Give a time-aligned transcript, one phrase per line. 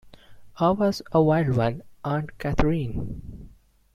[0.59, 3.49] Ava's a wild one, Aunt Catherine.